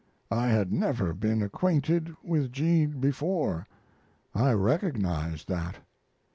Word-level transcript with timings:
I 0.31 0.47
had 0.47 0.73
never 0.73 1.13
been 1.13 1.43
acquainted 1.43 2.15
with 2.23 2.51
Jean 2.51 2.99
before. 2.99 3.67
I 4.33 4.51
recognized 4.53 5.47
that. 5.49 5.75